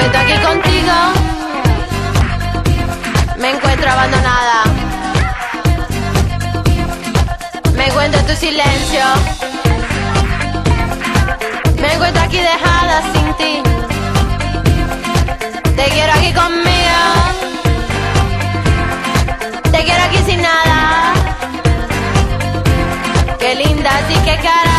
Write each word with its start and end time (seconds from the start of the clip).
Me 0.00 0.06
encuentro 0.06 0.34
aquí 0.34 0.42
contigo, 0.46 0.94
me 3.36 3.50
encuentro 3.50 3.90
abandonada. 3.90 4.64
Me 7.74 7.86
encuentro 7.86 8.20
en 8.20 8.26
tu 8.26 8.34
silencio. 8.34 9.04
Me 11.82 11.92
encuentro 11.92 12.22
aquí 12.22 12.38
dejada 12.38 13.02
sin 13.12 13.34
ti. 13.34 13.62
Te 15.76 15.84
quiero 15.90 16.12
aquí 16.14 16.32
conmigo. 16.32 17.00
Te 19.70 19.84
quiero 19.84 20.02
aquí 20.04 20.18
sin 20.24 20.40
nada. 20.40 21.12
Qué 23.38 23.54
linda, 23.54 23.90
así 23.98 24.14
que 24.24 24.36
cara. 24.36 24.69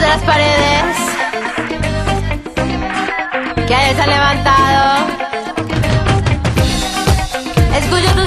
De 0.00 0.08
las 0.08 0.22
paredes 0.22 0.96
que 3.66 3.94
se 3.94 4.02
han 4.02 4.10
levantado. 4.10 5.06
Escucho 7.76 8.14
palabras. 8.14 8.21